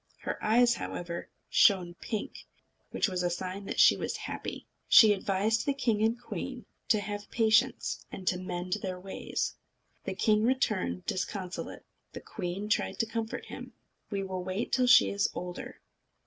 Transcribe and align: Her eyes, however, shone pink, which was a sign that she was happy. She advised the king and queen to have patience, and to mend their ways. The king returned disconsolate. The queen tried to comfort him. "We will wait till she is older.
Her 0.21 0.43
eyes, 0.43 0.73
however, 0.73 1.29
shone 1.47 1.93
pink, 1.93 2.47
which 2.89 3.07
was 3.07 3.21
a 3.21 3.29
sign 3.29 3.65
that 3.65 3.79
she 3.79 3.95
was 3.95 4.17
happy. 4.17 4.65
She 4.89 5.13
advised 5.13 5.63
the 5.63 5.75
king 5.75 6.01
and 6.01 6.19
queen 6.19 6.65
to 6.87 6.99
have 6.99 7.29
patience, 7.29 8.03
and 8.11 8.25
to 8.27 8.39
mend 8.39 8.77
their 8.81 8.99
ways. 8.99 9.57
The 10.05 10.15
king 10.15 10.41
returned 10.41 11.05
disconsolate. 11.05 11.85
The 12.13 12.19
queen 12.21 12.67
tried 12.67 12.97
to 12.97 13.05
comfort 13.05 13.45
him. 13.45 13.73
"We 14.09 14.23
will 14.23 14.43
wait 14.43 14.71
till 14.71 14.87
she 14.87 15.11
is 15.11 15.29
older. 15.35 15.81